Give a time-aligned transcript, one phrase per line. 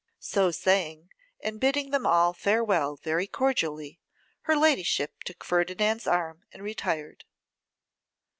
[0.17, 1.11] So saying,
[1.43, 3.99] and bidding them all farewell very cordially,
[4.45, 7.23] her ladyship took Ferdinand's arm and retired.